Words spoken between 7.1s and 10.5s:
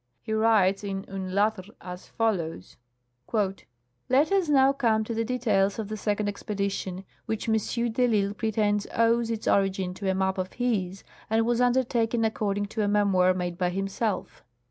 which M. de risle pretends owes its origin to a map